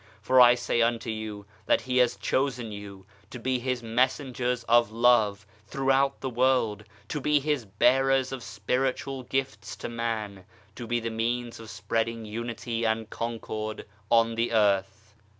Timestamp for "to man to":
9.75-10.87